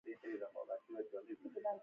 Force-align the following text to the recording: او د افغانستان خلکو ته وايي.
او 0.03 0.07
د 0.69 0.71
افغانستان 0.79 1.23
خلکو 1.27 1.47
ته 1.53 1.59
وايي. 1.63 1.79